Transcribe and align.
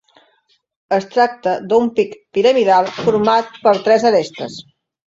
Es 0.97 1.05
tracta 1.11 1.53
d'un 1.73 1.91
pic 2.01 2.17
piramidal 2.39 2.91
format 2.99 3.57
per 3.69 3.79
tres 3.89 4.13
arestes. 4.15 4.63